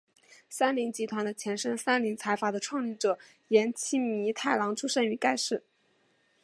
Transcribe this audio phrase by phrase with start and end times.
[0.49, 3.19] 三菱集团的前身三菱财阀的创立者
[3.49, 5.63] 岩崎弥太郎出身于该市。